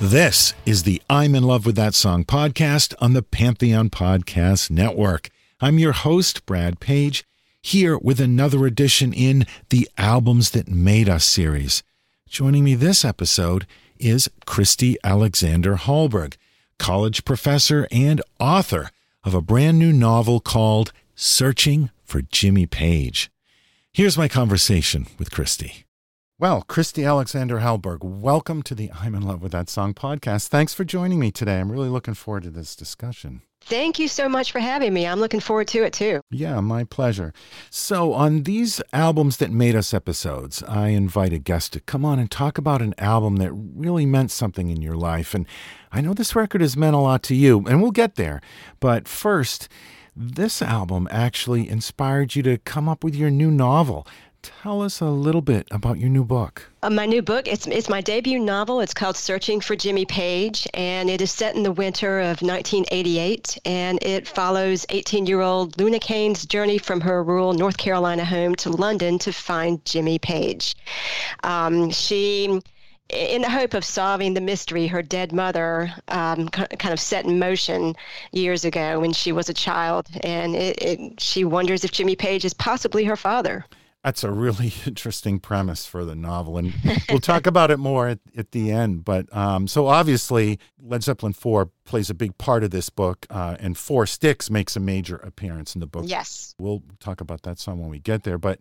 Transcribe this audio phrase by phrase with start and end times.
[0.00, 5.28] This is the I'm in love with that song podcast on the Pantheon Podcast Network.
[5.60, 7.24] I'm your host, Brad Page,
[7.60, 11.82] here with another edition in the Albums That Made Us series.
[12.28, 13.66] Joining me this episode
[13.98, 16.36] is Christy Alexander Hallberg,
[16.78, 18.90] college professor and author
[19.24, 23.32] of a brand new novel called Searching for Jimmy Page.
[23.92, 25.87] Here's my conversation with Christy.
[26.40, 30.46] Well, Christy Alexander Hallberg, welcome to the I'm in Love with That Song podcast.
[30.46, 31.58] Thanks for joining me today.
[31.58, 33.42] I'm really looking forward to this discussion.
[33.60, 35.04] Thank you so much for having me.
[35.04, 36.20] I'm looking forward to it too.
[36.30, 37.32] Yeah, my pleasure.
[37.70, 42.20] So, on these albums that made us episodes, I invite a guest to come on
[42.20, 45.34] and talk about an album that really meant something in your life.
[45.34, 45.44] And
[45.90, 48.40] I know this record has meant a lot to you, and we'll get there.
[48.78, 49.68] But first,
[50.14, 54.06] this album actually inspired you to come up with your new novel.
[54.62, 56.70] Tell us a little bit about your new book.
[56.82, 58.80] Uh, my new book, it's, it's my debut novel.
[58.80, 63.58] It's called Searching for Jimmy Page, and it is set in the winter of 1988,
[63.64, 68.54] and it follows 18 year old Luna Kane's journey from her rural North Carolina home
[68.56, 70.74] to London to find Jimmy Page.
[71.44, 72.60] Um, she
[73.10, 77.38] in the hope of solving the mystery her dead mother um, kind of set in
[77.38, 77.96] motion
[78.32, 80.08] years ago when she was a child.
[80.22, 83.64] And it, it, she wonders if Jimmy Page is possibly her father.
[84.08, 86.72] That's a really interesting premise for the novel, and
[87.10, 89.04] we'll talk about it more at, at the end.
[89.04, 93.58] But um, so obviously, Led Zeppelin 4 plays a big part of this book, uh,
[93.60, 96.04] and Four Sticks makes a major appearance in the book.
[96.06, 96.54] Yes.
[96.58, 98.38] We'll talk about that song when we get there.
[98.38, 98.60] But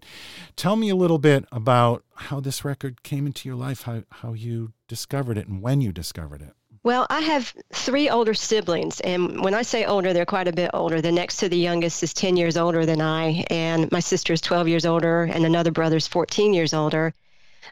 [0.58, 4.34] tell me a little bit about how this record came into your life, how, how
[4.34, 6.57] you discovered it, and when you discovered it.
[6.88, 10.72] Well, I have three older siblings, and when I say older, they're quite a bit
[10.74, 11.02] older.
[11.02, 14.40] The next to the youngest is 10 years older than I, and my sister is
[14.40, 17.14] 12 years older, and another brother is 14 years older.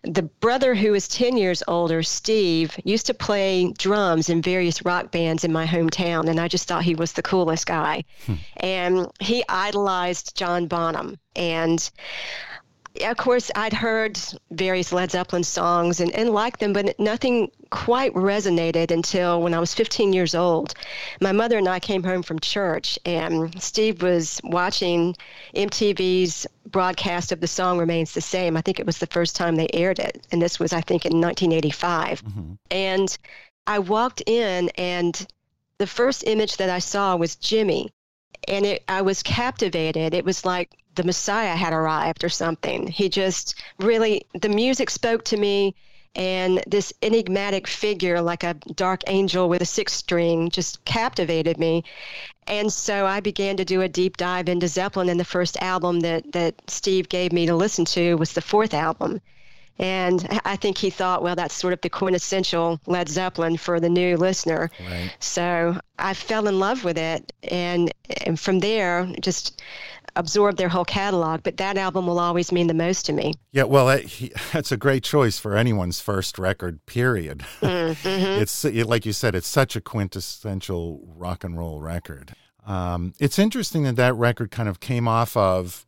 [0.04, 5.12] The brother who is 10 years older, Steve, used to play drums in various rock
[5.12, 8.04] bands in my hometown, and I just thought he was the coolest guy.
[8.26, 8.34] Hmm.
[8.58, 11.18] And he idolized John Bonham.
[11.38, 11.90] And
[13.04, 14.20] of course, I'd heard
[14.52, 19.60] various Led Zeppelin songs and, and liked them, but nothing quite resonated until when I
[19.60, 20.74] was 15 years old.
[21.22, 25.16] My mother and I came home from church, and Steve was watching
[25.56, 28.58] MTV's broadcast of the song Remains the Same.
[28.58, 31.06] I think it was the first time they aired it, and this was, I think,
[31.06, 32.24] in 1985.
[32.24, 32.54] Mm-hmm.
[32.72, 33.18] And
[33.68, 35.28] I walked in, and
[35.78, 37.92] the first image that I saw was Jimmy
[38.48, 40.14] and it, I was captivated.
[40.14, 42.88] It was like the Messiah had arrived or something.
[42.88, 45.76] He just really, the music spoke to me,
[46.16, 51.84] And this enigmatic figure, like a dark angel with a six string, just captivated me.
[52.48, 55.10] And so I began to do a deep dive into Zeppelin.
[55.10, 58.74] And the first album that, that Steve gave me to listen to was the fourth
[58.74, 59.20] album.
[59.78, 63.90] And I think he thought, well, that's sort of the quintessential Led Zeppelin for the
[63.90, 64.72] new listener.
[64.90, 65.12] Right.
[65.20, 67.34] So I fell in love with it.
[67.44, 67.94] And,
[68.26, 69.62] and from there, just
[70.16, 71.44] absorbed their whole catalog.
[71.44, 73.34] But that album will always mean the most to me.
[73.52, 77.44] Yeah, well, that, he, that's a great choice for anyone's first record, period.
[77.66, 78.42] Mm-hmm.
[78.42, 82.34] it's, like you said, it's such a quintessential rock and roll record.
[82.66, 85.86] Um, it's interesting that that record kind of came off of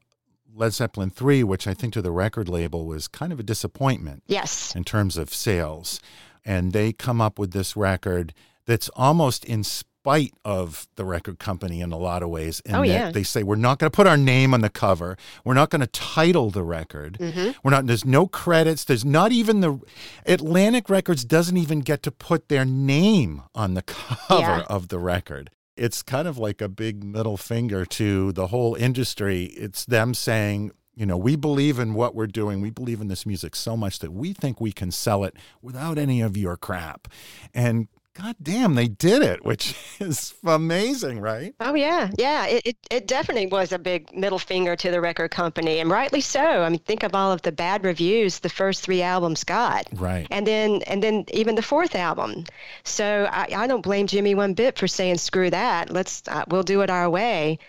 [0.57, 4.23] Led Zeppelin 3, which I think to the record label was kind of a disappointment.
[4.27, 4.75] Yes.
[4.75, 5.99] In terms of sales.
[6.43, 8.33] And they come up with this record
[8.65, 12.61] that's almost in spite of the record company in a lot of ways.
[12.65, 13.11] In oh, yeah.
[13.11, 15.15] They say, we're not going to put our name on the cover.
[15.45, 17.17] We're not going to title the record.
[17.19, 17.51] Mm-hmm.
[17.63, 18.83] We're not, there's no credits.
[18.83, 19.79] There's not even the,
[20.25, 24.63] Atlantic Records doesn't even get to put their name on the cover yeah.
[24.67, 29.45] of the record it's kind of like a big middle finger to the whole industry.
[29.45, 32.59] It's them saying, you know, we believe in what we're doing.
[32.59, 35.97] We believe in this music so much that we think we can sell it without
[35.97, 37.07] any of your crap.
[37.53, 37.87] And
[38.17, 41.53] God damn, they did it, which is amazing, right?
[41.59, 42.47] Oh yeah, yeah.
[42.47, 46.21] It, it, it definitely was a big middle finger to the record company, and rightly
[46.21, 46.41] so.
[46.41, 50.27] I mean, think of all of the bad reviews the first three albums got, right?
[50.31, 52.45] And then and then even the fourth album.
[52.83, 55.91] So I, I don't blame Jimmy one bit for saying screw that.
[55.91, 57.59] Let's uh, we'll do it our way.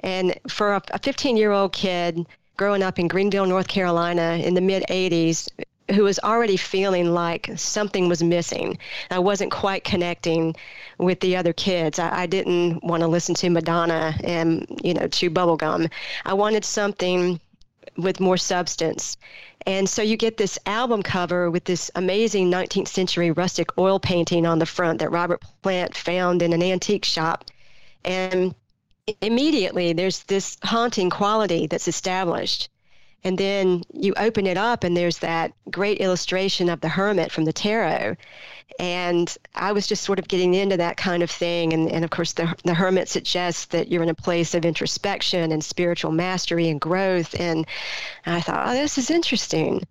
[0.00, 2.26] And for a 15 year old kid
[2.56, 5.48] growing up in Greenville, North Carolina in the mid 80s,
[5.94, 8.78] who was already feeling like something was missing.
[9.10, 10.54] I wasn't quite connecting
[10.98, 11.98] with the other kids.
[11.98, 15.90] I, I didn't want to listen to Madonna and, you know, chew bubblegum.
[16.24, 17.40] I wanted something
[17.96, 19.16] with more substance.
[19.66, 24.46] And so you get this album cover with this amazing 19th century rustic oil painting
[24.46, 27.44] on the front that Robert Plant found in an antique shop.
[28.04, 28.54] And
[29.20, 32.68] immediately there's this haunting quality that's established.
[33.24, 37.44] And then you open it up, and there's that great illustration of the hermit from
[37.44, 38.16] the tarot.
[38.78, 41.72] And I was just sort of getting into that kind of thing.
[41.72, 45.50] And, and of course, the, the hermit suggests that you're in a place of introspection
[45.50, 47.34] and spiritual mastery and growth.
[47.38, 47.66] And
[48.24, 49.82] I thought, oh, this is interesting.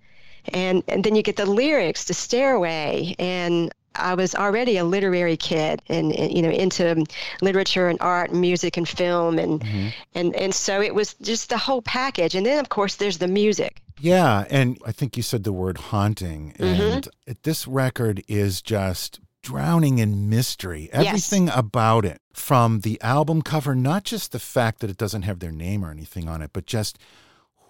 [0.54, 5.38] And, and then you get the lyrics, the stairway, and I was already a literary
[5.38, 7.06] kid and, and, you know into
[7.42, 9.88] literature and art and music and film and mm-hmm.
[10.16, 13.28] and and so it was just the whole package and then of course there's the
[13.28, 13.82] music.
[14.00, 16.82] Yeah, and I think you said the word haunting mm-hmm.
[16.82, 17.10] and
[17.44, 20.90] this record is just drowning in mystery.
[20.92, 21.58] Everything yes.
[21.58, 25.52] about it from the album cover not just the fact that it doesn't have their
[25.52, 27.00] name or anything on it but just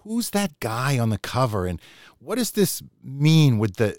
[0.02, 1.80] who's that guy on the cover and
[2.18, 3.96] what does this mean with the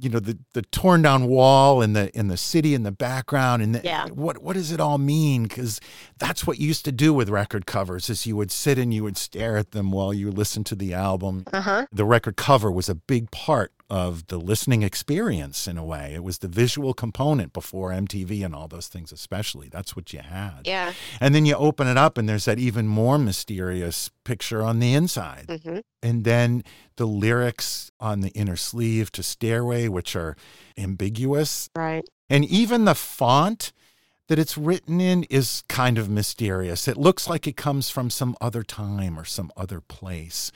[0.00, 3.62] you know the the torn down wall and the in the city in the background
[3.62, 4.06] and the, yeah.
[4.08, 5.80] what what does it all mean because
[6.18, 9.02] that's what you used to do with record covers is you would sit and you
[9.02, 11.86] would stare at them while you listened to the album uh-huh.
[11.92, 16.12] the record cover was a big part of the listening experience in a way.
[16.14, 19.68] It was the visual component before MTV and all those things, especially.
[19.68, 20.60] That's what you had.
[20.64, 20.92] Yeah.
[21.20, 24.94] And then you open it up, and there's that even more mysterious picture on the
[24.94, 25.46] inside.
[25.48, 25.78] Mm-hmm.
[26.02, 26.62] And then
[26.96, 30.36] the lyrics on the inner sleeve to Stairway, which are
[30.78, 31.68] ambiguous.
[31.74, 32.04] Right.
[32.28, 33.72] And even the font
[34.28, 36.86] that it's written in is kind of mysterious.
[36.86, 40.52] It looks like it comes from some other time or some other place.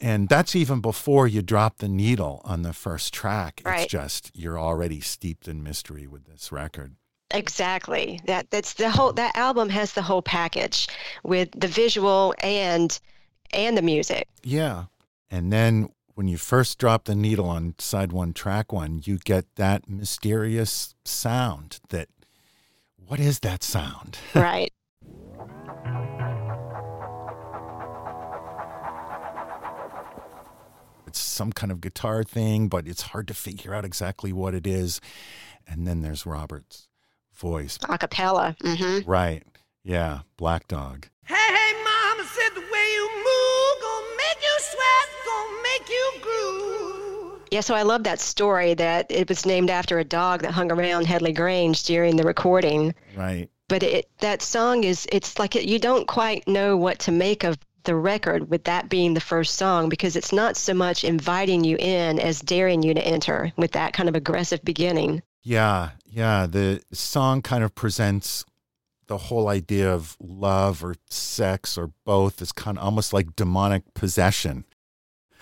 [0.00, 3.62] And that's even before you drop the needle on the first track.
[3.64, 3.82] Right.
[3.82, 6.94] It's just you're already steeped in mystery with this record.
[7.30, 8.20] Exactly.
[8.26, 10.88] That that's the whole that album has the whole package
[11.24, 12.98] with the visual and
[13.52, 14.28] and the music.
[14.42, 14.84] Yeah.
[15.30, 19.44] And then when you first drop the needle on side 1 track 1, you get
[19.56, 22.08] that mysterious sound that
[23.06, 24.18] what is that sound?
[24.34, 24.72] Right.
[31.08, 34.66] It's some kind of guitar thing, but it's hard to figure out exactly what it
[34.66, 35.00] is.
[35.66, 36.88] And then there's Robert's
[37.34, 37.78] voice.
[37.88, 38.56] A cappella.
[38.62, 39.10] Mm-hmm.
[39.10, 39.42] Right.
[39.82, 40.20] Yeah.
[40.36, 41.08] Black Dog.
[41.24, 46.12] Hey, hey, mama said the way you move, gonna make you sweat, gonna make you
[46.22, 47.48] groove.
[47.50, 50.70] Yeah, so I love that story that it was named after a dog that hung
[50.70, 52.94] around Headley Grange during the recording.
[53.16, 53.48] Right.
[53.68, 57.44] But it, that song is, it's like it, you don't quite know what to make
[57.44, 61.64] of the record with that being the first song because it's not so much inviting
[61.64, 65.22] you in as daring you to enter with that kind of aggressive beginning.
[65.42, 66.46] Yeah, yeah.
[66.46, 68.44] The song kind of presents
[69.06, 73.94] the whole idea of love or sex or both as kind of almost like demonic
[73.94, 74.66] possession.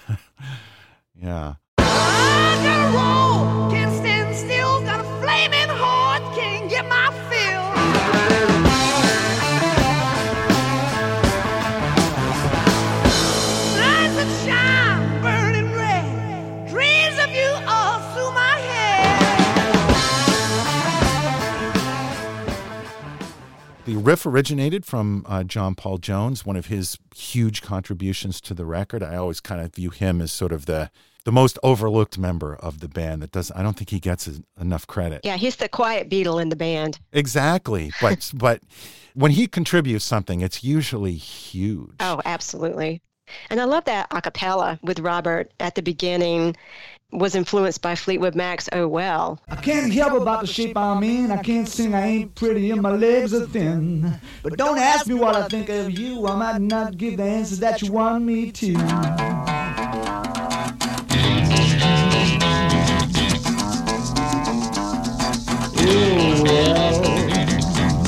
[1.17, 1.55] yeah.
[23.87, 28.67] The riff originated from uh, John Paul Jones, one of his huge contributions to the
[28.67, 29.01] record.
[29.01, 30.91] I always kind of view him as sort of the
[31.25, 33.23] the most overlooked member of the band.
[33.23, 34.29] That does I don't think he gets
[34.61, 35.21] enough credit.
[35.23, 36.99] Yeah, he's the quiet Beatle in the band.
[37.13, 38.61] Exactly, but but
[39.15, 41.95] when he contributes something, it's usually huge.
[42.01, 43.03] Oh, absolutely.
[43.51, 46.57] And I love that a cappella with Robert at the beginning
[47.13, 49.41] was influenced by Fleetwood Mac's Oh Well.
[49.49, 51.31] I can't help about the shape I'm in.
[51.31, 54.19] I can't sing, I ain't pretty, and my legs are thin.
[54.43, 56.27] But don't ask me what I think of you.
[56.27, 58.75] I might not give the answers that you want me to.
[65.79, 68.07] Oh, well.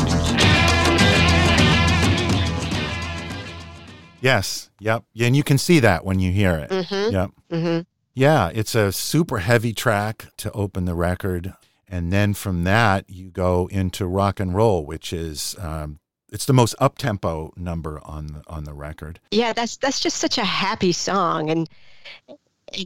[4.21, 6.71] Yes, yep, yeah, and you can see that when you hear it.
[6.71, 7.13] Mhm.
[7.13, 7.31] Yep.
[7.51, 7.81] hmm
[8.19, 11.55] Yeah, it's a super heavy track to open the record,
[11.87, 16.01] and then from that you go into rock and roll, which is um,
[16.33, 19.21] it's the most up tempo number on the, on the record.
[19.31, 21.69] Yeah, that's that's just such a happy song, and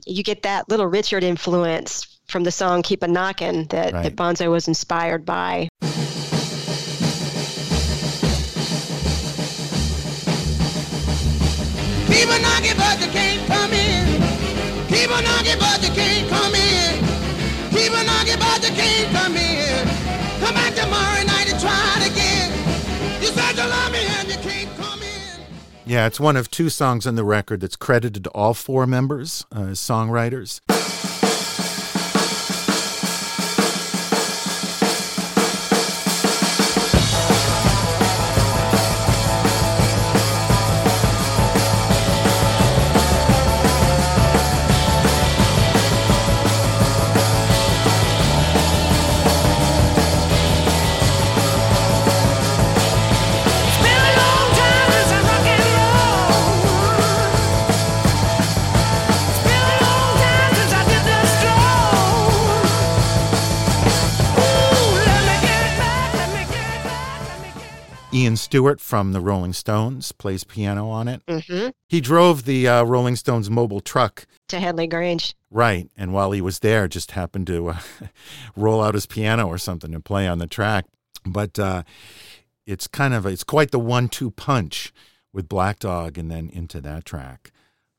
[0.04, 4.02] you get that little Richard influence from the song "Keep a Knockin'" that, Right.
[4.02, 5.70] that Bonzo was inspired by.
[12.08, 14.11] Keep a knocking, but you can't come in.
[15.10, 17.02] Knocking, but you can't come in.
[18.06, 19.88] Knocking, but you can't come in.
[20.40, 22.50] Come back tomorrow night and try it again.
[23.20, 25.40] You said you love me and you can't come in.
[25.84, 29.44] Yeah, it's one of two songs on the record that's credited to all four members
[29.54, 30.60] uh, as songwriters.
[68.42, 71.22] Stewart from the Rolling Stones plays piano on it.
[71.28, 75.34] hmm He drove the uh, Rolling Stones mobile truck, To Headley Grange.
[75.50, 77.78] right, and while he was there, just happened to uh,
[78.56, 80.86] roll out his piano or something and play on the track.
[81.24, 81.84] But uh,
[82.66, 84.92] it's kind of it's quite the one-two punch
[85.32, 87.51] with Black Dog and then into that track.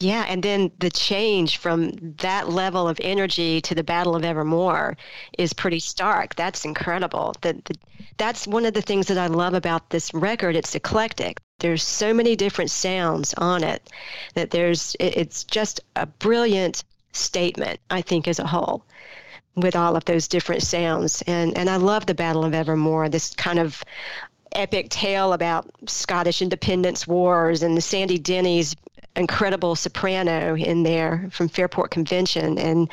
[0.03, 4.97] Yeah, and then the change from that level of energy to the Battle of Evermore
[5.37, 6.35] is pretty stark.
[6.35, 7.33] That's incredible.
[7.39, 7.69] That
[8.17, 10.57] that's one of the things that I love about this record.
[10.57, 11.37] It's eclectic.
[11.59, 13.89] There's so many different sounds on it
[14.33, 16.83] that there's it, it's just a brilliant
[17.13, 18.83] statement, I think, as a whole,
[19.55, 21.23] with all of those different sounds.
[21.27, 23.07] And and I love the Battle of Evermore.
[23.07, 23.81] This kind of
[24.51, 28.75] epic tale about Scottish independence wars and the Sandy Denny's
[29.15, 32.89] incredible soprano in there from Fairport Convention, and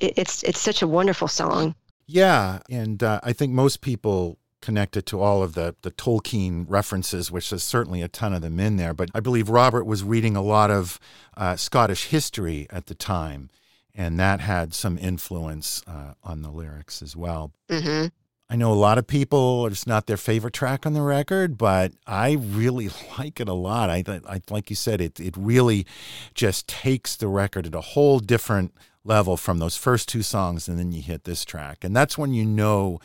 [0.00, 1.74] it's it's such a wonderful song.
[2.06, 6.66] Yeah, and uh, I think most people connect it to all of the the Tolkien
[6.68, 8.94] references, which there's certainly a ton of them in there.
[8.94, 10.98] But I believe Robert was reading a lot of
[11.36, 13.50] uh, Scottish history at the time,
[13.94, 17.52] and that had some influence uh, on the lyrics as well.
[17.70, 18.06] hmm
[18.50, 21.92] I know a lot of people it's not their favorite track on the record, but
[22.04, 23.88] I really like it a lot.
[23.88, 25.86] I, I like you said, it it really
[26.34, 30.78] just takes the record at a whole different level from those first two songs, and
[30.78, 32.98] then you hit this track, and that's when you know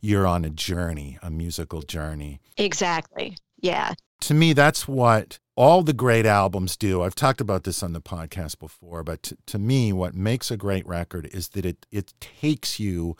[0.00, 2.40] you're on a journey, a musical journey.
[2.56, 3.36] Exactly.
[3.60, 3.94] Yeah.
[4.22, 7.02] To me, that's what all the great albums do.
[7.02, 10.56] I've talked about this on the podcast before, but to, to me, what makes a
[10.56, 13.16] great record is that it it takes you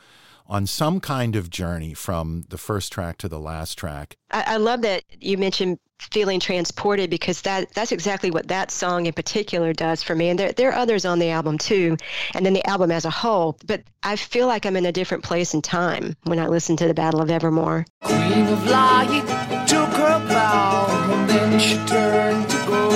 [0.47, 4.17] on some kind of journey from the first track to the last track.
[4.31, 5.79] I, I love that you mentioned
[6.11, 10.29] feeling transported because that that's exactly what that song in particular does for me.
[10.29, 11.97] And there there are others on the album too,
[12.33, 13.57] and then the album as a whole.
[13.65, 16.87] But I feel like I'm in a different place in time when I listen to
[16.87, 17.85] the Battle of Evermore.
[18.03, 22.89] Queen of Light took her bow and then she turned to go.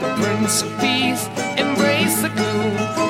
[0.00, 1.26] The Prince of Peace
[1.58, 3.07] embraced the gloom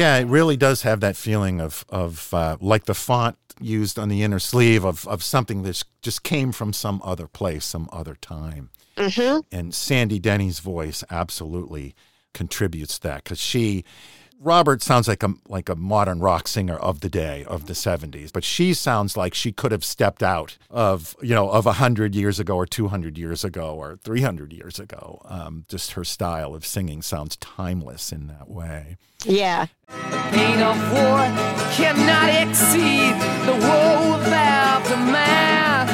[0.00, 4.08] Yeah, it really does have that feeling of of uh, like the font used on
[4.08, 8.14] the inner sleeve of of something that just came from some other place, some other
[8.14, 8.70] time.
[8.96, 9.40] Mm-hmm.
[9.54, 11.94] And Sandy Denny's voice absolutely
[12.32, 13.84] contributes to that because she
[14.42, 18.32] Robert sounds like a like a modern rock singer of the day of the 70s,
[18.32, 22.40] but she sounds like she could have stepped out of you know of hundred years
[22.40, 25.20] ago or 200 years ago or 300 years ago.
[25.26, 28.96] Um, just her style of singing sounds timeless in that way.
[29.26, 29.66] Yeah.
[29.88, 31.20] The pain of war
[31.76, 33.12] cannot exceed
[33.44, 35.90] the woe of aftermath.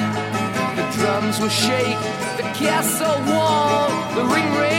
[0.76, 1.99] The drums will shake,
[2.37, 4.75] the castle wall, the ring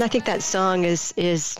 [0.00, 1.58] and I think that song is is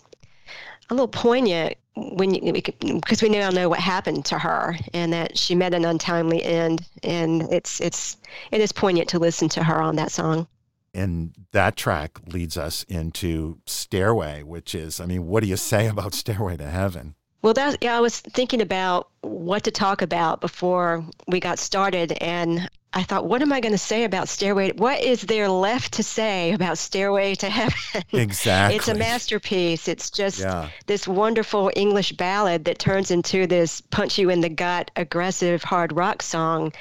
[0.88, 5.36] a little poignant when you because we now know what happened to her and that
[5.36, 8.16] she met an untimely end, and it's it's
[8.50, 10.48] it is poignant to listen to her on that song.
[10.94, 15.86] And that track leads us into Stairway, which is, I mean, what do you say
[15.86, 17.16] about Stairway to Heaven?
[17.42, 22.12] Well, that yeah, I was thinking about what to talk about before we got started,
[22.22, 24.72] and I thought, what am I going to say about Stairway?
[24.72, 28.02] What is there left to say about Stairway to Heaven?
[28.12, 28.76] Exactly.
[28.78, 29.86] it's a masterpiece.
[29.86, 30.70] It's just Yeah.
[30.86, 35.92] this wonderful English ballad that turns into this punch you in the gut, aggressive hard
[35.92, 36.72] rock song.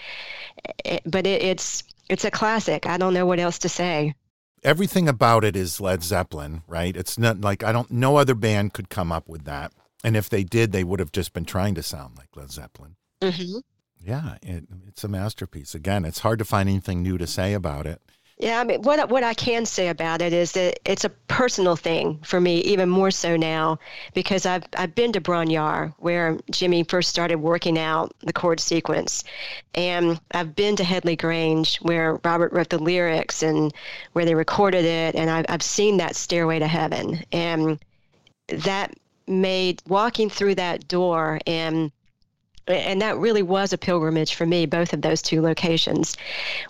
[0.85, 2.87] Eh, But it, it's it's a classic.
[2.87, 4.15] I don't know what else to say.
[4.63, 6.97] Everything about it is Led Zeppelin, right?
[6.97, 9.71] It's not like I don't, no other band could come up with that.
[10.03, 12.95] And if they did, they would have just been trying to sound like Led Zeppelin.
[13.21, 13.59] Mm hmm
[14.01, 15.75] Yeah, it, it's a masterpiece.
[15.75, 18.01] Again, it's hard to find anything new to say about it.
[18.41, 21.75] Yeah, I mean, what what I can say about it is that it's a personal
[21.75, 23.79] thing for me, even more so now,
[24.13, 29.25] because I've I've been to Bron-Yr-Aur, where Jimmy first started working out the chord sequence,
[29.75, 33.73] and I've been to Headley Grange, where Robert wrote the lyrics and
[34.13, 37.77] where they recorded it, and I've I've seen that Stairway to Heaven, and
[38.47, 38.95] that
[39.27, 41.91] made walking through that door and
[42.69, 46.15] and that really was a pilgrimage for me both of those two locations.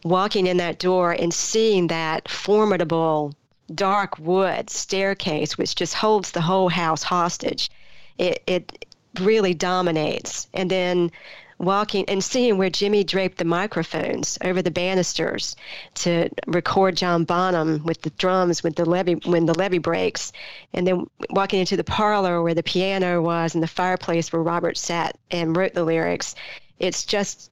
[0.04, 3.34] Walking in that door and seeing that formidable
[3.76, 7.70] dark wood staircase which just holds the whole house hostage
[8.18, 8.86] it it
[9.20, 10.48] really dominates.
[10.54, 11.12] And then
[11.60, 15.56] walking and seeing where Jimmy draped the microphones over the banisters
[15.96, 20.32] to record John Bonham with the drums with the levee when the levee breaks.
[20.74, 24.78] And then walking into the parlor where the piano was and the fireplace where Robert
[24.78, 26.36] sat and wrote the lyrics.
[26.80, 27.52] It's just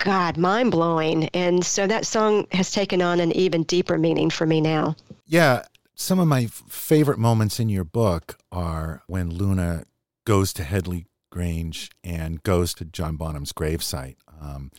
[0.00, 4.46] god mind blowing and so that song has taken on an even deeper meaning for
[4.46, 4.94] me now.
[5.26, 9.84] Yeah, some of my favorite moments in your book are when Luna
[10.24, 14.16] goes to Headley Grange and goes to John Bonham's gravesite.
[14.40, 14.70] Um,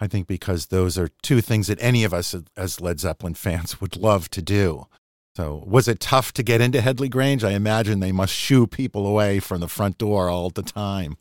[0.00, 3.80] I think because those are two things that any of us as Led Zeppelin fans
[3.80, 4.86] would love to do.
[5.36, 7.42] So, was it tough to get into Headley Grange?
[7.42, 11.16] I imagine they must shoo people away from the front door all the time.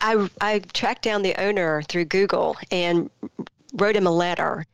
[0.00, 3.10] I, I tracked down the owner through Google and
[3.74, 4.66] wrote him a letter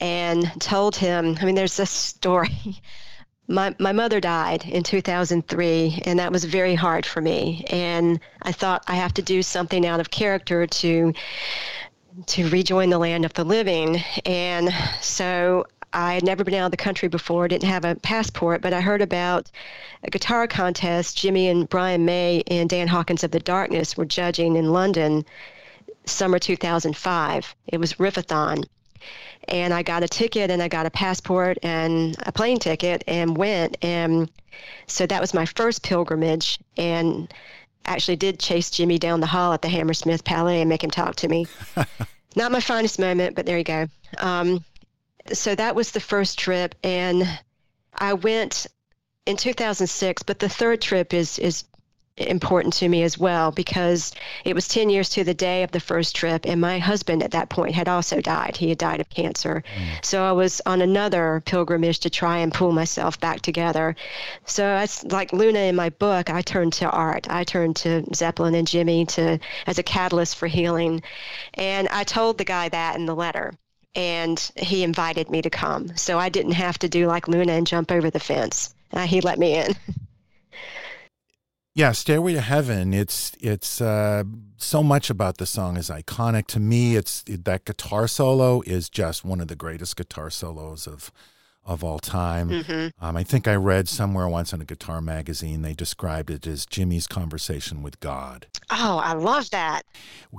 [0.00, 2.50] and told him I mean, there's this story.
[3.48, 7.64] My, my mother died in 2003, and that was very hard for me.
[7.70, 11.12] And I thought I have to do something out of character to
[12.26, 14.02] to rejoin the land of the living.
[14.24, 14.70] And
[15.02, 18.72] so I had never been out of the country before, didn't have a passport, but
[18.72, 19.50] I heard about
[20.02, 24.56] a guitar contest Jimmy and Brian May and Dan Hawkins of the Darkness were judging
[24.56, 25.24] in London
[26.04, 27.54] summer 2005.
[27.66, 28.64] It was Riffathon.
[29.48, 33.36] And I got a ticket and I got a passport and a plane ticket and
[33.36, 33.76] went.
[33.82, 34.30] And
[34.86, 36.58] so that was my first pilgrimage.
[36.76, 37.32] And
[37.86, 41.16] actually did chase Jimmy down the hall at the Hammersmith Palais and make him talk
[41.16, 41.46] to me.
[42.36, 43.86] Not my finest moment, but there you go.
[44.18, 44.64] Um,
[45.32, 47.26] so that was the first trip, and
[47.94, 48.66] I went
[49.24, 50.22] in 2006.
[50.22, 51.64] But the third trip is is
[52.16, 54.12] important to me as well because
[54.44, 57.32] it was 10 years to the day of the first trip and my husband at
[57.32, 58.56] that point had also died.
[58.56, 59.62] He had died of cancer.
[60.02, 63.96] So i was on another pilgrimage to try and pull myself back together.
[64.46, 67.26] So it's like luna in my book i turned to art.
[67.28, 71.02] I turned to zeppelin and jimmy to as a catalyst for healing.
[71.54, 73.52] And i told the guy that in the letter
[73.94, 75.94] and he invited me to come.
[75.98, 78.74] So i didn't have to do like luna and jump over the fence.
[78.90, 79.76] Uh, he let me in
[81.76, 82.94] Yeah, Stairway to Heaven.
[82.94, 84.24] It's it's uh,
[84.56, 86.96] so much about the song is iconic to me.
[86.96, 91.12] It's that guitar solo is just one of the greatest guitar solos of
[91.66, 92.48] of all time.
[92.48, 93.04] Mm-hmm.
[93.04, 96.64] Um, I think I read somewhere once in a guitar magazine they described it as
[96.64, 98.46] Jimmy's conversation with God.
[98.70, 99.82] Oh, I love that.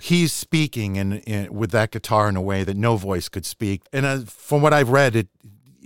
[0.02, 3.84] He's speaking in, in with that guitar in a way that no voice could speak.
[3.94, 5.28] And uh, from what I've read, it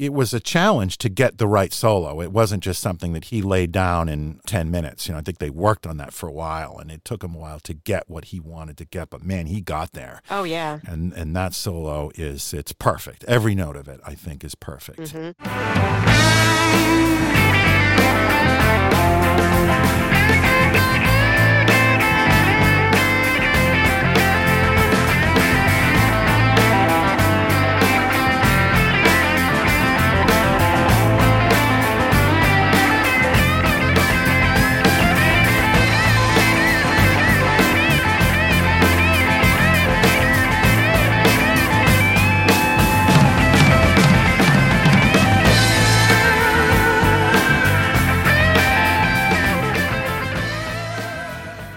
[0.02, 2.22] it was a challenge to get the right solo.
[2.22, 5.08] It wasn't just something that he laid down in 10 minutes.
[5.08, 7.36] You know, I think they worked on that for a while and it took him
[7.36, 10.24] a while to get what he wanted to get, but man, he got there.
[10.32, 10.80] Oh yeah.
[10.88, 13.24] And and that solo is it's perfect.
[13.26, 15.14] Every note of it I think is perfect.
[15.14, 15.42] Mm-hmm.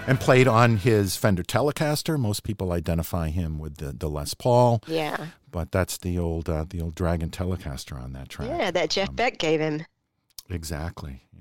[0.07, 2.19] And played on his Fender Telecaster.
[2.19, 5.27] Most people identify him with the, the Les Paul, Yeah.
[5.51, 8.49] but that's the old uh, the old Dragon Telecaster on that track.
[8.49, 9.83] Yeah, that Jeff Beck gave him.
[10.47, 11.23] Exactly.
[11.33, 11.39] Yeah.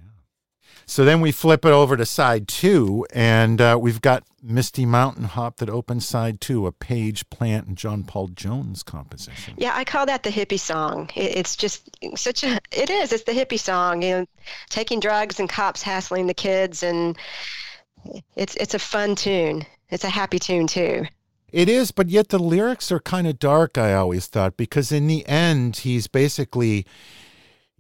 [0.87, 5.25] So then we flip it over to side two, and uh, we've got Misty Mountain
[5.25, 9.55] Hop that opens side two, a Page Plant and John Paul Jones composition.
[9.59, 11.11] Yeah, I call that the hippie song.
[11.15, 12.59] It, it's just such a.
[12.73, 13.13] It is.
[13.13, 14.01] It's the hippie song.
[14.01, 14.27] You know,
[14.71, 17.17] taking drugs and cops hassling the kids, and
[18.37, 19.67] it's it's a fun tune.
[19.91, 21.07] It's a happy tune too.
[21.55, 25.07] It is, but yet the lyrics are kind of dark, I always thought, because in
[25.07, 26.85] the end, he's basically,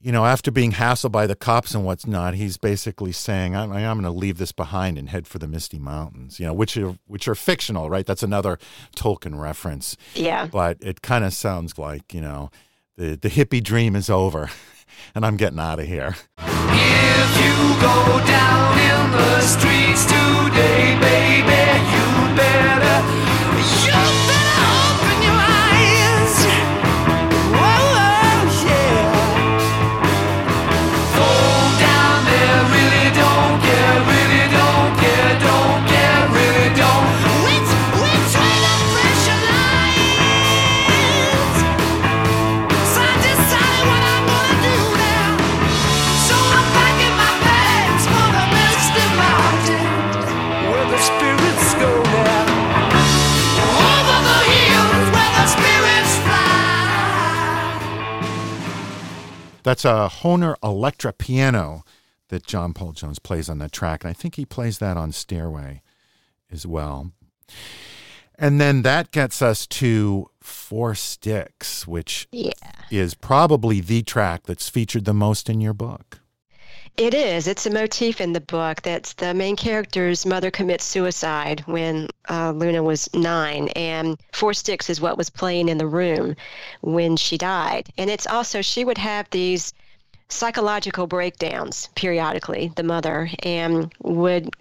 [0.00, 3.72] you know, after being hassled by the cops and what's not, he's basically saying, I'm,
[3.72, 6.76] I'm going to leave this behind and head for the Misty Mountains, you know, which
[6.76, 8.06] are, which are fictional, right?
[8.06, 8.60] That's another
[8.96, 9.96] Tolkien reference.
[10.14, 10.46] Yeah.
[10.46, 12.52] But it kind of sounds like, you know,
[12.96, 14.50] the, the hippie dream is over
[15.14, 16.16] and I'm getting out of here.
[16.38, 22.96] If you go down in the streets today, baby, you better,
[23.30, 24.33] you better
[59.64, 61.82] That's a Hohner Electra piano
[62.28, 64.04] that John Paul Jones plays on that track.
[64.04, 65.82] And I think he plays that on Stairway
[66.52, 67.10] as well.
[68.38, 72.52] And then that gets us to Four Sticks, which Yeah.
[72.90, 76.20] is probably the track that's featured the most in your book.
[76.96, 77.48] It is.
[77.48, 82.52] It's a motif in the book that's the main character's mother commits suicide when uh,
[82.52, 86.36] Luna was nine, and Four Sticks is what was playing in the room
[86.82, 87.88] when she died.
[87.98, 89.74] And it's also, she would have these
[90.28, 94.54] psychological breakdowns periodically, the mother, and would,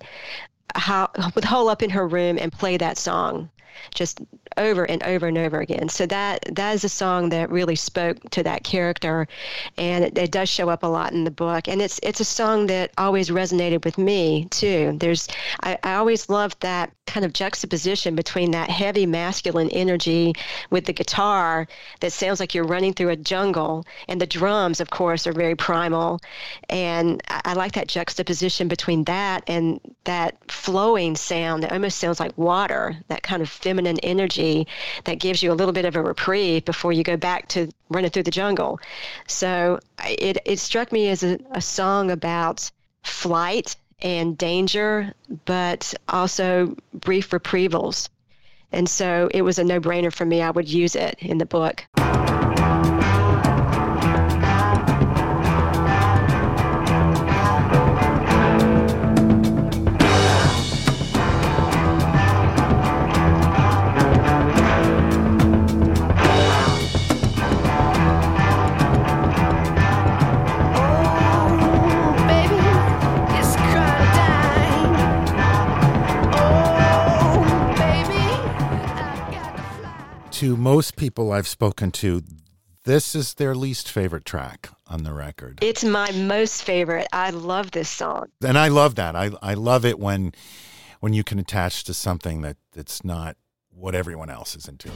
[0.75, 3.51] ho- would hole up in her room and play that song
[3.93, 4.21] just
[4.57, 5.89] over and over and over again.
[5.89, 9.27] So that that is a song that really spoke to that character,
[9.77, 11.67] and it, it does show up a lot in the book.
[11.67, 14.95] And it's it's a song that always resonated with me too.
[14.99, 15.27] There's
[15.61, 20.33] I, I always loved that kind of juxtaposition between that heavy masculine energy
[20.69, 21.67] with the guitar
[21.99, 25.55] that sounds like you're running through a jungle, and the drums, of course, are very
[25.55, 26.19] primal.
[26.69, 32.19] And I, I like that juxtaposition between that and that flowing sound that almost sounds
[32.19, 34.67] like water, that kind of feminine energy
[35.05, 38.11] that gives you a little bit of a reprieve before you go back to running
[38.11, 38.79] through the jungle.
[39.27, 42.69] So it, it struck me as a, a song about
[43.03, 45.13] flight and danger,
[45.45, 48.09] but also brief reprievals.
[48.73, 50.41] And so it was a no brainer for me.
[50.41, 51.85] I would use it in the book.
[80.73, 82.23] Most people I've spoken to,
[82.83, 85.59] this is their least favorite track on the record.
[85.61, 87.07] It's my most favorite.
[87.13, 88.29] I love this song.
[88.43, 89.15] And I love that.
[89.15, 90.33] I, I love it when
[90.99, 93.37] when you can attach to something that, that's not
[93.69, 94.89] what everyone else is into.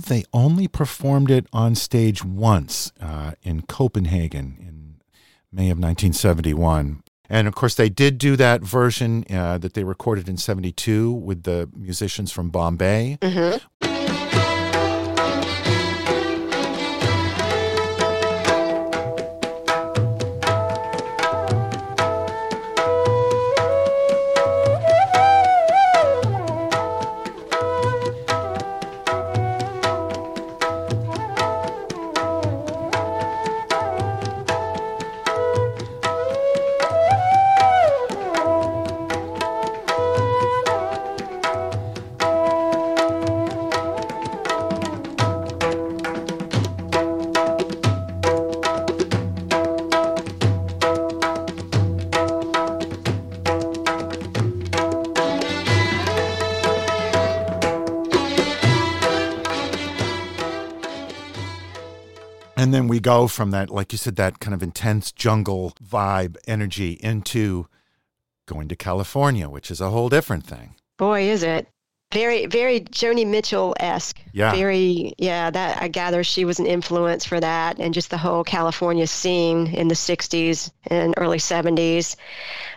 [0.00, 5.00] Believe they only performed it on stage once uh, in Copenhagen in
[5.52, 7.02] May of 1971.
[7.28, 11.44] And of course, they did do that version uh, that they recorded in 72 with
[11.44, 13.18] the musicians from Bombay.
[13.80, 13.89] And
[62.80, 66.98] then we go from that, like you said, that kind of intense jungle vibe energy
[67.02, 67.66] into
[68.46, 70.76] going to California, which is a whole different thing.
[70.96, 71.68] Boy, is it.
[72.10, 74.18] Very, very Joni Mitchell esque.
[74.32, 74.52] Yeah.
[74.54, 78.44] Very, yeah, that I gather she was an influence for that and just the whole
[78.44, 82.16] California scene in the 60s and early 70s.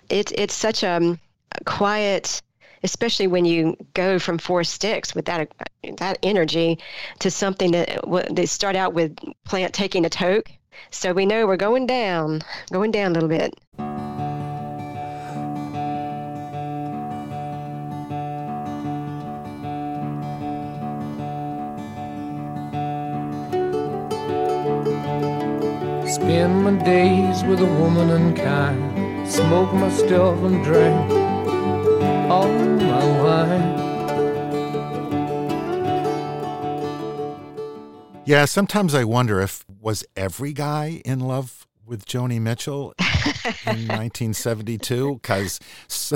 [0.09, 1.19] It's it's such a, um,
[1.57, 2.41] a quiet,
[2.83, 5.51] especially when you go from Four Sticks with that
[5.97, 6.79] that energy
[7.19, 7.99] to something that
[8.31, 10.51] they start out with Plant taking a toke.
[10.91, 12.41] So we know we're going down,
[12.71, 13.59] going down a little bit.
[26.09, 29.29] Spend my days with a woman unkind.
[29.29, 31.22] Smoke my stuff and drink
[32.33, 33.83] all my wine.
[38.25, 42.93] Yeah, sometimes I wonder if was every guy in love with Joni Mitchell
[43.67, 46.15] in 1972 because so,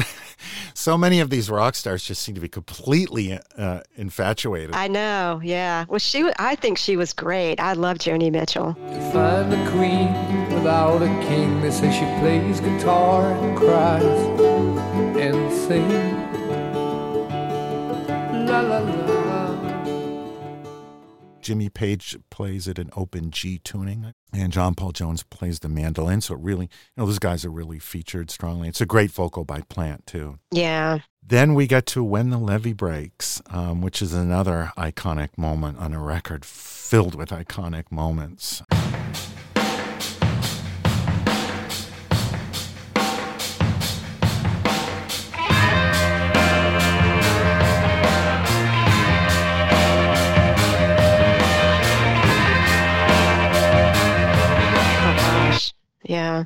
[0.74, 4.74] so many of these rock stars just seem to be completely uh, infatuated.
[4.74, 5.86] I know, yeah.
[5.88, 7.60] Well, she, I think she was great.
[7.60, 8.74] I love Joni Mitchell.
[9.12, 10.10] Find a queen
[10.56, 11.62] without a king.
[11.62, 14.77] They say she plays guitar and cries
[15.20, 16.14] and sings.
[18.50, 19.18] La la la.
[21.48, 26.20] Jimmy Page plays it in open G tuning, and John Paul Jones plays the mandolin.
[26.20, 28.68] So it really, you know, those guys are really featured strongly.
[28.68, 30.40] It's a great vocal by Plant too.
[30.52, 31.00] Yeah.
[31.26, 35.94] Then we get to When the Levee Breaks, um, which is another iconic moment on
[35.94, 38.62] a record filled with iconic moments.
[56.08, 56.46] Yeah.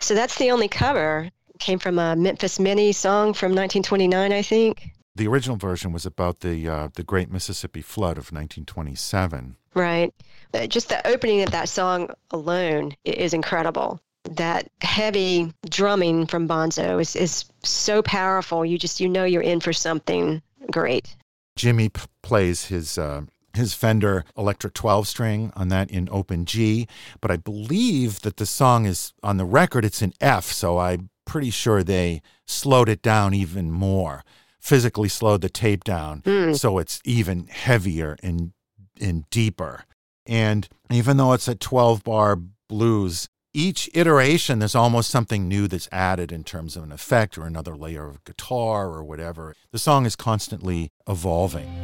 [0.00, 1.30] So that's the only cover.
[1.60, 4.90] Came from a Memphis Minnie song from 1929, I think.
[5.14, 9.56] The original version was about the uh, the Great Mississippi Flood of 1927.
[9.74, 10.12] Right.
[10.52, 14.00] Uh, Just the opening of that song alone is incredible.
[14.24, 18.64] That heavy drumming from Bonzo is, is so powerful.
[18.64, 21.14] You just, you know, you're in for something great.
[21.56, 23.22] Jimmy p- plays his uh,
[23.54, 26.86] his Fender Electric 12 string on that in open G,
[27.20, 31.10] but I believe that the song is on the record it's in F, so I'm
[31.24, 34.24] pretty sure they slowed it down even more.
[34.60, 36.54] Physically slowed the tape down hmm.
[36.54, 38.52] so it's even heavier and
[39.00, 39.84] and deeper.
[40.26, 42.38] And even though it's a 12 bar
[42.68, 47.46] blues, each iteration there's almost something new that's added in terms of an effect or
[47.46, 49.54] another layer of guitar or whatever.
[49.70, 51.83] The song is constantly evolving.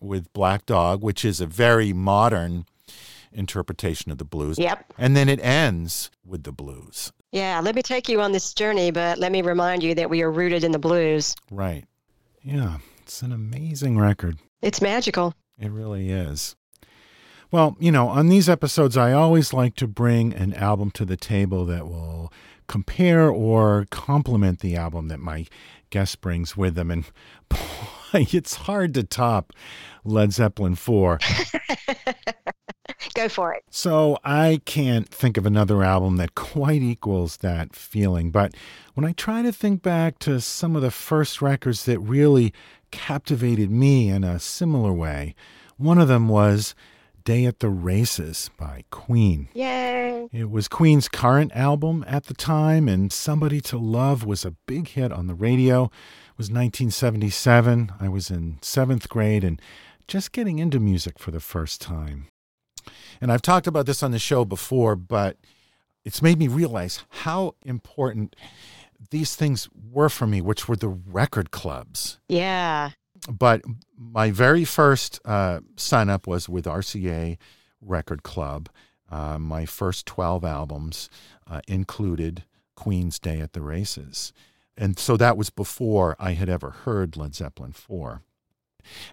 [0.00, 2.66] with Black Dog, which is a very modern
[3.32, 4.58] interpretation of the blues.
[4.58, 4.94] Yep.
[4.98, 7.12] And then it ends with the blues.
[7.32, 10.22] Yeah, let me take you on this journey, but let me remind you that we
[10.22, 11.34] are rooted in the blues.
[11.50, 11.84] Right.
[12.42, 14.38] Yeah, it's an amazing record.
[14.62, 15.34] It's magical.
[15.58, 16.56] It really is.
[17.50, 21.16] Well, you know, on these episodes, I always like to bring an album to the
[21.16, 22.32] table that will
[22.66, 25.46] compare or complement the album that my
[25.90, 26.90] guest brings with them.
[26.90, 27.04] And
[27.48, 27.58] boy,
[28.32, 29.52] it's hard to top
[30.04, 31.18] Led Zeppelin 4.
[33.14, 33.62] Go for it.
[33.70, 38.30] So I can't think of another album that quite equals that feeling.
[38.30, 38.54] But
[38.94, 42.52] when I try to think back to some of the first records that really
[42.90, 45.34] captivated me in a similar way,
[45.76, 46.74] one of them was
[47.24, 49.48] Day at the Races by Queen.
[49.52, 50.28] Yay.
[50.32, 54.88] It was Queen's current album at the time, and Somebody to Love was a big
[54.88, 55.90] hit on the radio.
[56.36, 57.92] It was 1977.
[57.98, 59.58] I was in seventh grade and
[60.06, 62.26] just getting into music for the first time.
[63.22, 65.38] And I've talked about this on the show before, but
[66.04, 68.36] it's made me realize how important
[69.10, 72.18] these things were for me, which were the record clubs.
[72.28, 72.90] Yeah.
[73.32, 73.62] But
[73.96, 77.38] my very first uh, sign up was with RCA
[77.80, 78.68] Record Club.
[79.10, 81.08] Uh, my first 12 albums
[81.50, 82.44] uh, included
[82.74, 84.34] Queen's Day at the Races.
[84.76, 88.22] And so that was before I had ever heard Led Zeppelin 4.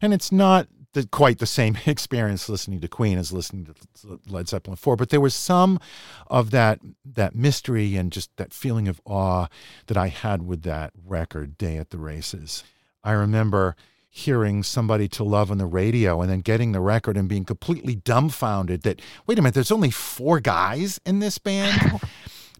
[0.01, 4.47] And it's not the, quite the same experience listening to Queen as listening to Led
[4.47, 5.79] Zeppelin 4, but there was some
[6.27, 9.47] of that that mystery and just that feeling of awe
[9.87, 12.63] that I had with that record, Day at the Races.
[13.03, 13.75] I remember
[14.15, 17.95] hearing somebody to love on the radio and then getting the record and being completely
[17.95, 21.99] dumbfounded that wait a minute there's only four guys in this band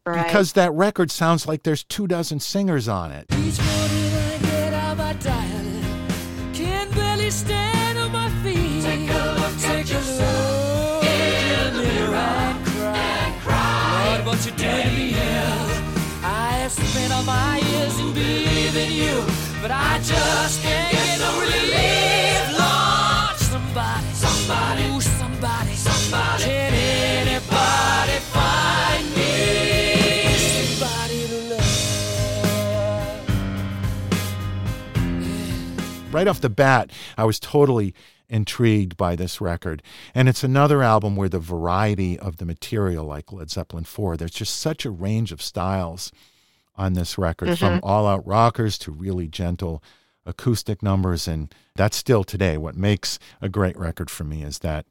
[0.05, 0.25] Right.
[0.25, 4.73] because that record sounds like there's two dozen singers on it Each morning I get
[4.73, 5.79] out my diary,
[6.53, 8.83] can barely stand on my feet.
[8.83, 14.15] Take a look Take a look in the mirror and cry.
[14.17, 15.81] Lord, what you doing to me is
[16.21, 19.23] I have spent all my years in believing you,
[19.61, 22.59] but I just can't get no relief.
[22.59, 26.43] Lord, somebody, somebody, ooh, somebody, somebody,
[36.13, 37.93] right off the bat, I was totally
[38.29, 39.83] intrigued by this record.
[40.15, 44.31] And it's another album where the variety of the material, like Led Zeppelin 4, there's
[44.31, 46.11] just such a range of styles
[46.75, 47.55] on this record, mm-hmm.
[47.55, 49.83] from all out rockers to really gentle
[50.25, 51.27] acoustic numbers.
[51.27, 54.87] And that's still today what makes a great record for me is that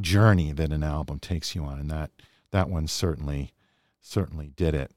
[0.00, 1.78] journey that an album takes you on.
[1.78, 2.10] And that,
[2.52, 3.52] that one certainly,
[4.00, 4.92] certainly did it.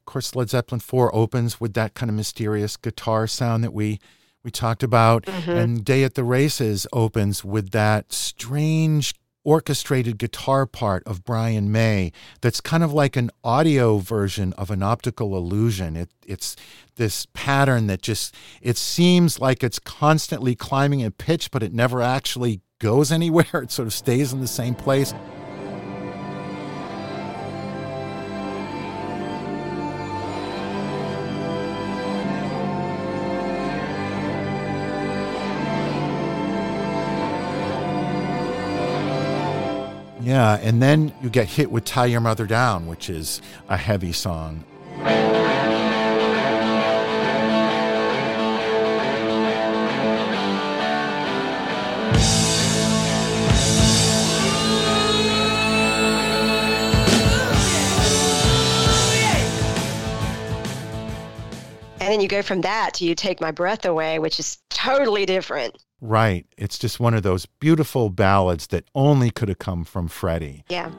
[0.00, 4.00] Of course, Led Zeppelin 4 opens with that kind of mysterious guitar sound that we
[4.44, 5.50] we talked about, mm-hmm.
[5.50, 12.12] and Day at the Races opens with that strange orchestrated guitar part of Brian May
[12.40, 15.96] that's kind of like an audio version of an optical illusion.
[15.96, 16.56] It, it's
[16.96, 22.00] this pattern that just it seems like it's constantly climbing in pitch, but it never
[22.02, 23.46] actually goes anywhere.
[23.54, 25.14] It sort of stays in the same place.
[40.32, 44.12] Yeah, and then you get hit with Tie Your Mother Down, which is a heavy
[44.12, 44.64] song.
[62.00, 65.26] And then you go from that to You Take My Breath Away, which is totally
[65.26, 65.76] different.
[66.04, 66.44] Right.
[66.58, 70.64] It's just one of those beautiful ballads that only could have come from Freddie.
[70.68, 70.90] Yeah.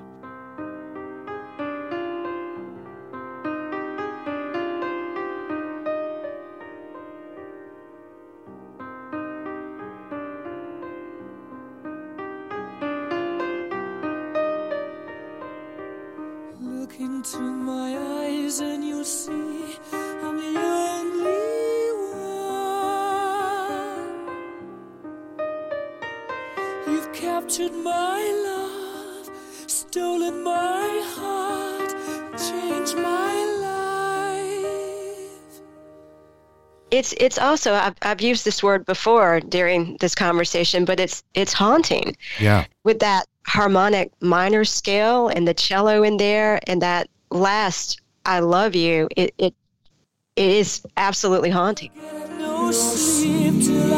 [16.62, 19.76] Look into my eyes and you'll see
[36.94, 41.52] It's it's also I've, I've used this word before during this conversation, but it's it's
[41.52, 42.66] haunting Yeah.
[42.84, 48.76] with that harmonic minor scale and the cello in there and that last I love
[48.76, 49.10] you.
[49.18, 49.56] It it
[50.36, 51.90] it is absolutely haunting.
[52.38, 53.94] No sleep till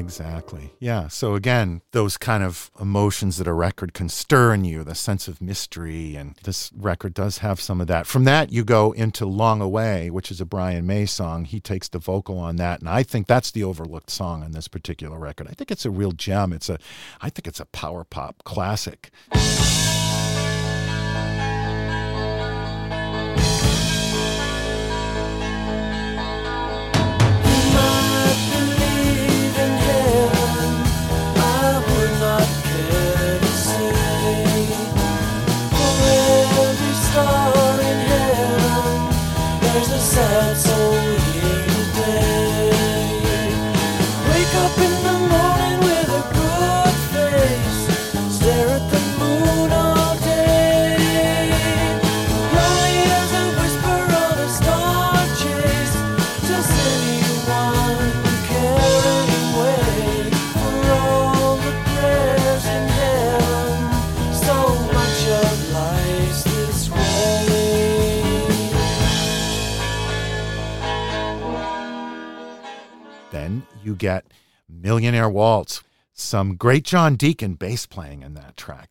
[0.00, 0.72] Exactly.
[0.80, 1.08] Yeah.
[1.08, 5.28] So again, those kind of emotions that a record can stir in you, the sense
[5.28, 8.06] of mystery, and this record does have some of that.
[8.06, 11.44] From that, you go into Long Away, which is a Brian May song.
[11.44, 14.68] He takes the vocal on that, and I think that's the overlooked song on this
[14.68, 15.48] particular record.
[15.48, 16.52] I think it's a real gem.
[16.52, 16.78] It's a,
[17.20, 19.10] I think it's a power pop classic.
[74.90, 75.84] Millionaire Waltz,
[76.14, 78.90] some great John Deacon bass playing in that track.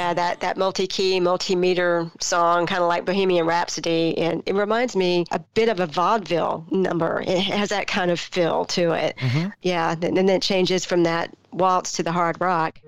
[0.00, 4.16] Yeah, that, that multi key, multi meter song, kind of like Bohemian Rhapsody.
[4.16, 7.22] And it reminds me a bit of a vaudeville number.
[7.26, 9.16] It has that kind of feel to it.
[9.18, 9.48] Mm-hmm.
[9.60, 12.80] Yeah, and then it changes from that waltz to the hard rock.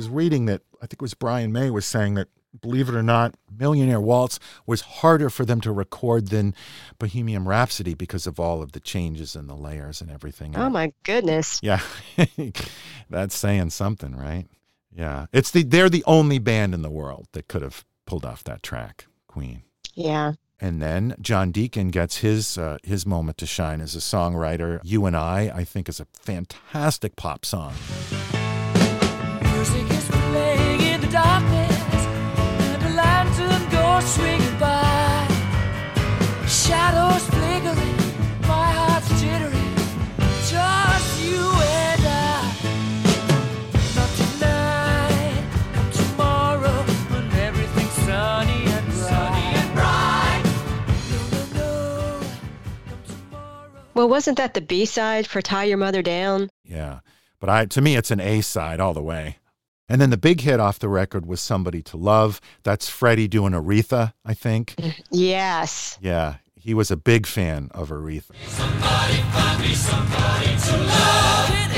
[0.00, 2.28] Was reading that I think it was Brian May was saying that
[2.58, 6.54] believe it or not, Millionaire Waltz was harder for them to record than
[6.98, 10.56] Bohemian Rhapsody because of all of the changes and the layers and everything.
[10.56, 11.60] Oh, my goodness.
[11.62, 11.80] Yeah.
[13.10, 14.46] That's saying something, right?
[14.90, 15.26] Yeah.
[15.34, 18.62] It's the they're the only band in the world that could have pulled off that
[18.62, 19.62] track, Queen.
[19.94, 20.32] Yeah.
[20.58, 24.80] And then John Deacon gets his uh, his moment to shine as a songwriter.
[24.82, 27.74] You and I, I think, is a fantastic pop song.
[54.00, 56.48] Well, wasn't that the B side for Tie Your Mother Down?
[56.64, 57.00] Yeah.
[57.38, 59.39] But I to me it's an A side all the way.
[59.90, 62.40] And then the big hit off the record was Somebody to Love.
[62.62, 64.76] That's Freddie doing Aretha, I think.
[65.10, 65.98] Yes.
[66.00, 66.36] Yeah.
[66.54, 68.30] He was a big fan of Aretha.
[68.46, 71.69] Somebody find me somebody to love.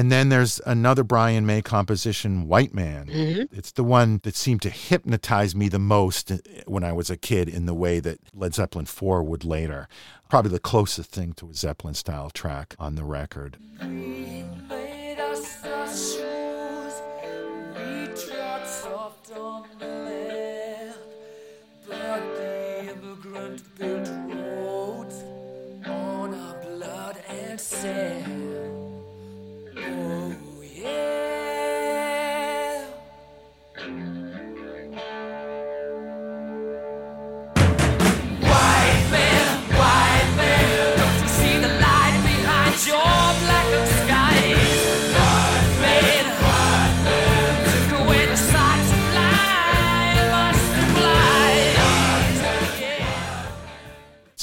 [0.00, 3.08] And then there's another Brian May composition, White Man.
[3.08, 3.54] Mm-hmm.
[3.54, 6.32] It's the one that seemed to hypnotize me the most
[6.64, 9.88] when I was a kid in the way that Led Zeppelin 4 would later.
[10.30, 13.58] Probably the closest thing to a Zeppelin style track on the record.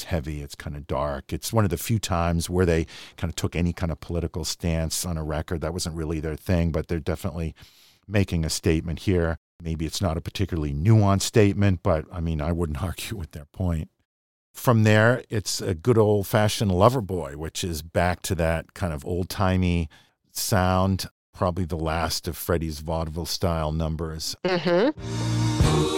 [0.08, 1.32] Heavy, it's kind of dark.
[1.32, 2.86] It's one of the few times where they
[3.16, 5.62] kind of took any kind of political stance on a record.
[5.62, 7.56] That wasn't really their thing, but they're definitely
[8.08, 9.38] making a statement here.
[9.62, 13.46] Maybe it's not a particularly nuanced statement, but I mean, I wouldn't argue with their
[13.46, 13.90] point.
[14.54, 18.92] From there, it's a good old fashioned lover boy, which is back to that kind
[18.92, 19.88] of old timey
[20.32, 24.36] sound, probably the last of Freddie's vaudeville style numbers.
[24.44, 25.97] Mm-hmm.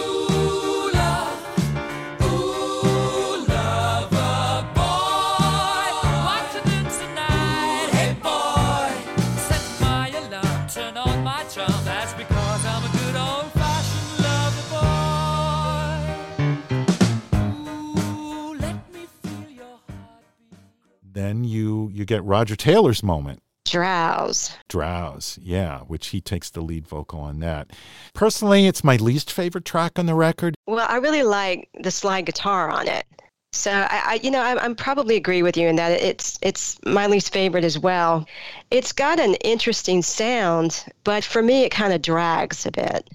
[21.12, 23.42] Then you you get Roger Taylor's moment.
[23.66, 24.52] Drowse.
[24.68, 27.70] Drowse, yeah, which he takes the lead vocal on that.
[28.14, 30.54] Personally, it's my least favorite track on the record.
[30.66, 33.06] Well, I really like the slide guitar on it.
[33.52, 36.78] So I, I you know, I, I'm probably agree with you in that it's it's
[36.86, 38.26] my least favorite as well.
[38.70, 43.08] It's got an interesting sound, but for me, it kind of drags a bit.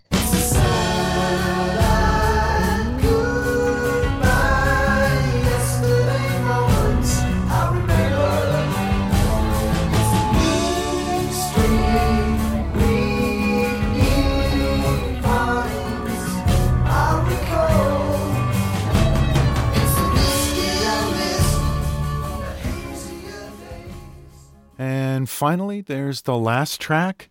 [24.77, 27.29] And finally, there's the last track.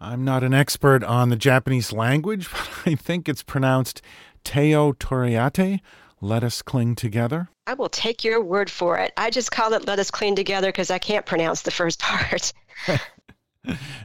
[0.00, 4.02] I'm not an expert on the Japanese language, but I think it's pronounced
[4.44, 5.80] Teo Torriatte.
[6.20, 7.48] Let us cling together.
[7.66, 9.12] I will take your word for it.
[9.16, 12.52] I just call it "Let Us Cling Together" because I can't pronounce the first part.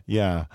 [0.06, 0.46] Yeah.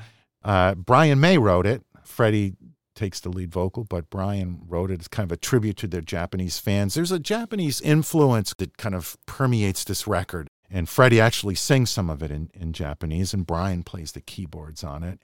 [0.45, 1.83] Uh, Brian May wrote it.
[2.05, 2.55] Freddie
[2.95, 6.01] takes the lead vocal, but Brian wrote it as kind of a tribute to their
[6.01, 6.95] Japanese fans.
[6.95, 10.49] There's a Japanese influence that kind of permeates this record.
[10.71, 14.85] And Freddie actually sings some of it in, in Japanese, and Brian plays the keyboards
[14.85, 15.19] on it.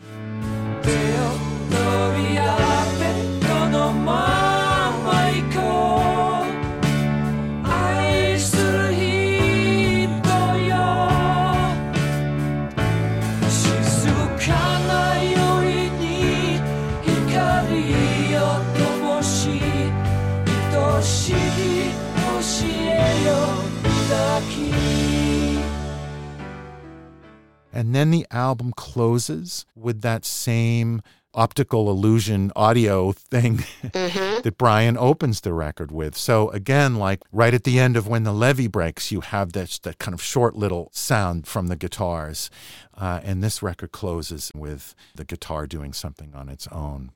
[27.75, 31.03] And then the album closes with that same
[31.35, 36.17] optical illusion audio thing that Brian opens the record with.
[36.17, 39.79] So again, like right at the end of when the levee breaks, you have this
[39.81, 42.51] that kind of short little sound from the guitars.
[42.97, 47.11] Uh, and this record closes with the guitar doing something on its own.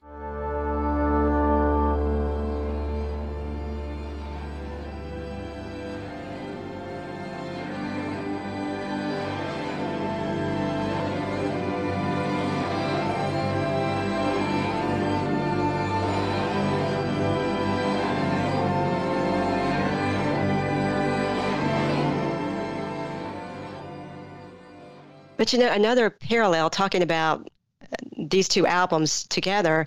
[25.49, 27.49] But you know, another parallel talking about
[27.81, 29.87] uh, these two albums together,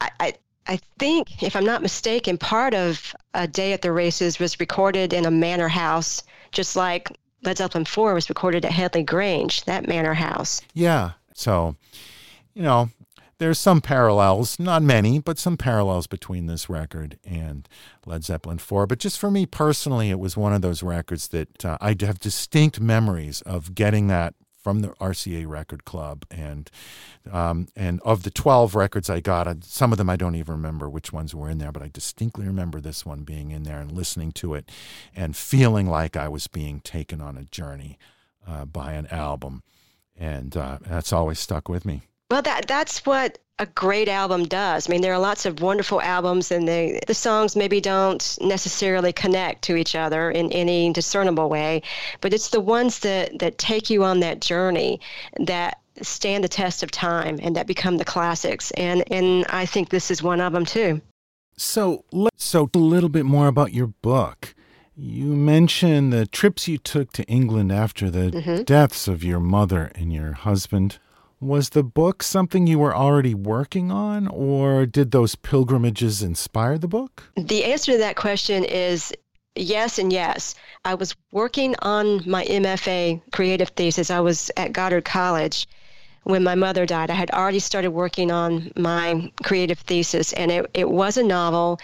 [0.00, 0.34] I, I,
[0.66, 5.12] I think, if I'm not mistaken, part of A Day at the Races was recorded
[5.12, 9.86] in a manor house, just like Led Zeppelin 4 was recorded at Headley Grange, that
[9.86, 10.60] manor house.
[10.74, 11.12] Yeah.
[11.34, 11.76] So,
[12.54, 12.90] you know,
[13.38, 17.68] there's some parallels, not many, but some parallels between this record and
[18.04, 18.88] Led Zeppelin 4.
[18.88, 22.18] But just for me personally, it was one of those records that uh, I have
[22.18, 24.34] distinct memories of getting that
[24.66, 26.68] from the RCA Record Club, and
[27.30, 30.90] um, and of the twelve records I got, some of them I don't even remember
[30.90, 33.92] which ones were in there, but I distinctly remember this one being in there and
[33.92, 34.68] listening to it,
[35.14, 37.96] and feeling like I was being taken on a journey
[38.44, 39.62] uh, by an album.
[40.16, 42.02] And uh, that's always stuck with me.
[42.30, 44.88] Well, that that's what a great album does.
[44.88, 49.12] I mean, there are lots of wonderful albums, and the the songs maybe don't necessarily
[49.12, 51.82] connect to each other in any discernible way,
[52.20, 55.00] but it's the ones that that take you on that journey
[55.40, 58.70] that stand the test of time and that become the classics.
[58.72, 61.00] And and I think this is one of them too.
[61.56, 62.04] So,
[62.36, 64.54] so a little bit more about your book.
[64.94, 68.66] You mentioned the trips you took to England after the Mhm.
[68.66, 70.98] deaths of your mother and your husband.
[71.40, 76.88] Was the book something you were already working on, or did those pilgrimages inspire the
[76.88, 77.24] book?
[77.36, 79.12] The answer to that question is
[79.54, 80.54] yes and yes.
[80.86, 84.10] I was working on my MFA creative thesis.
[84.10, 85.68] I was at Goddard College
[86.24, 87.10] when my mother died.
[87.10, 91.78] I had already started working on my creative thesis, and it, it was a novel.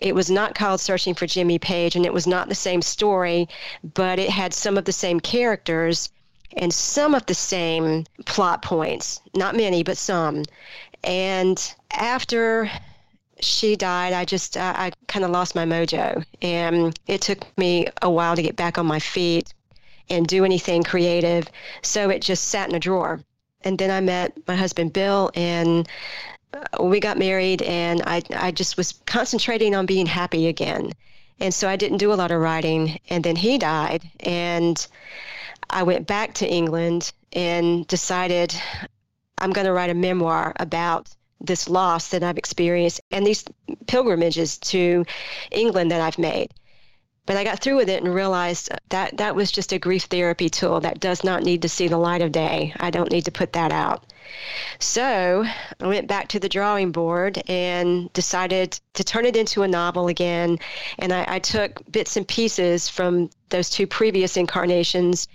[0.00, 3.48] It was not called Searching for Jimmy Page, and it was not the same story,
[3.94, 6.10] but it had some of the same characters
[6.56, 9.20] and some of the same plot points.
[9.34, 10.44] Not many, but some.
[11.04, 12.70] And after
[13.40, 17.86] she died, I just uh, I kind of lost my mojo, and it took me
[18.02, 19.52] a while to get back on my feet
[20.10, 21.48] and do anything creative.
[21.82, 23.20] So it just sat in a drawer.
[23.62, 25.88] And then I met my husband Bill, and
[26.54, 30.92] uh, we got married, and I I just was concentrating on being happy again,
[31.40, 32.98] and so I didn't do a lot of writing.
[33.10, 34.86] And then he died, and
[35.70, 38.54] I went back to England and decided
[39.38, 41.08] I'm going to write a memoir about
[41.40, 43.44] this loss that I've experienced and these
[43.86, 45.04] pilgrimages to
[45.50, 46.52] England that I've made.
[47.26, 50.48] But I got through with it and realized that that was just a grief therapy
[50.48, 52.72] tool that does not need to see the light of day.
[52.80, 54.02] I don't need to put that out.
[54.78, 55.44] So
[55.78, 60.08] I went back to the drawing board and decided to turn it into a novel
[60.08, 60.58] again.
[60.98, 65.28] And I, I took bits and pieces from those two previous incarnations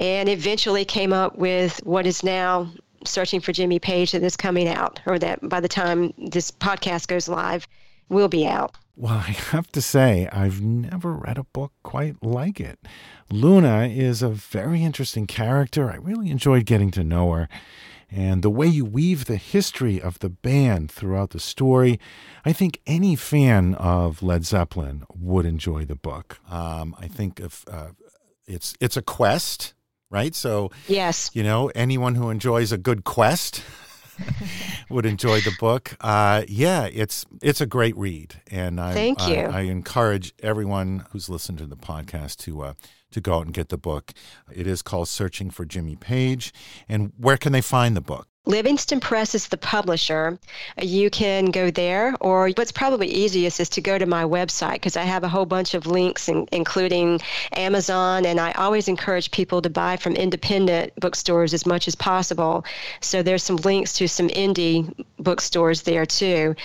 [0.00, 2.72] and eventually came up with what is now
[3.04, 7.06] searching for Jimmy Page that is coming out, or that by the time this podcast
[7.06, 7.68] goes live,
[8.08, 8.74] will be out.
[8.96, 12.78] Well, I have to say, I've never read a book quite like it.
[13.30, 15.90] Luna is a very interesting character.
[15.90, 17.48] I really enjoyed getting to know her.
[18.10, 22.00] And the way you weave the history of the band throughout the story,
[22.44, 26.40] I think any fan of Led Zeppelin would enjoy the book.
[26.50, 27.90] Um, I think if uh,
[28.46, 29.74] it's it's a quest,
[30.10, 30.34] right?
[30.34, 31.30] So Yes.
[31.32, 33.62] you know, anyone who enjoys a good quest
[34.90, 35.96] would enjoy the book.
[36.00, 39.40] Uh, yeah, it's it's a great read, and I, Thank I, you.
[39.40, 42.74] I encourage everyone who's listened to the podcast to uh,
[43.12, 44.12] to go out and get the book.
[44.52, 46.52] It is called Searching for Jimmy Page,
[46.88, 48.28] and where can they find the book?
[48.46, 50.38] Livingston Press is the publisher.
[50.80, 54.96] You can go there, or what's probably easiest is to go to my website because
[54.96, 57.20] I have a whole bunch of links, in, including
[57.52, 58.24] Amazon.
[58.24, 62.64] And I always encourage people to buy from independent bookstores as much as possible.
[63.00, 66.56] So there's some links to some indie bookstores there too.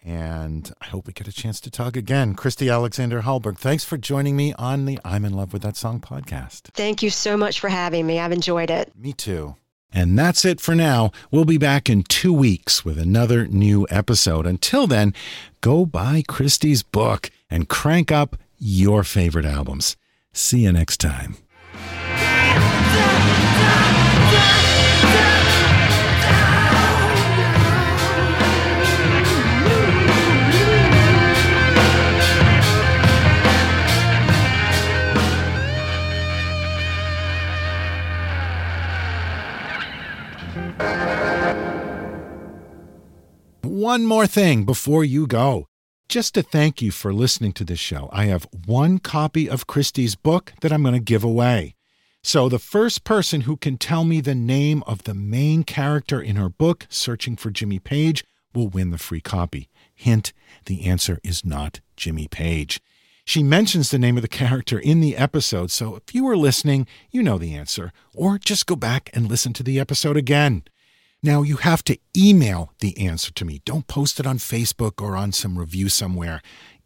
[0.04, 2.34] And I hope we get a chance to talk again.
[2.34, 6.00] Christy Alexander Hallberg, thanks for joining me on the I'm in Love with That Song
[6.00, 6.64] podcast.
[6.74, 8.20] Thank you so much for having me.
[8.20, 8.92] I've enjoyed it.
[8.94, 9.56] Me too.
[9.90, 11.12] And that's it for now.
[11.30, 14.46] We'll be back in two weeks with another new episode.
[14.46, 15.14] Until then,
[15.62, 19.96] go buy Christy's book and crank up your favorite albums.
[20.34, 21.38] See you next time.
[43.90, 45.66] One more thing before you go.
[46.08, 50.14] Just to thank you for listening to this show, I have one copy of Christy's
[50.14, 51.74] book that I'm going to give away.
[52.22, 56.36] So, the first person who can tell me the name of the main character in
[56.36, 59.70] her book, Searching for Jimmy Page, will win the free copy.
[59.94, 60.34] Hint
[60.66, 62.80] the answer is not Jimmy Page.
[63.24, 66.86] She mentions the name of the character in the episode, so if you were listening,
[67.10, 70.64] you know the answer, or just go back and listen to the episode again.
[71.22, 73.60] Now, you have to email the answer to me.
[73.64, 76.42] Don't post it on Facebook or on some review somewhere.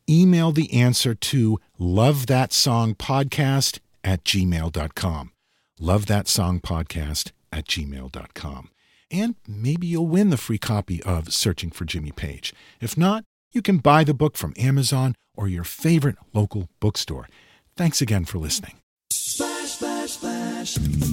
[0.09, 5.33] Email the answer to lovethatsongpodcast at gmail.com.
[5.81, 8.71] Love that song podcast at gmail.com.
[9.11, 12.55] And maybe you'll win the free copy of Searching for Jimmy Page.
[12.81, 17.29] If not, you can buy the book from Amazon or your favorite local bookstore.
[17.77, 18.84] Thanks again for listening.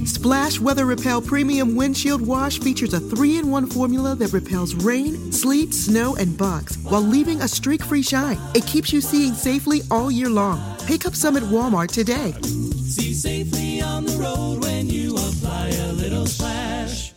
[0.05, 5.31] Splash, Weather Repel Premium Windshield Wash features a three in one formula that repels rain,
[5.31, 8.37] sleet, snow, and bugs while leaving a streak free shine.
[8.55, 10.77] It keeps you seeing safely all year long.
[10.85, 12.33] Pick up some at Walmart today.
[12.41, 17.13] See safely on the road when you apply a little splash.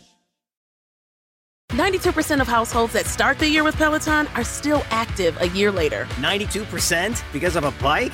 [1.71, 6.05] 92% of households that start the year with Peloton are still active a year later.
[6.21, 8.13] 92% because of a bike?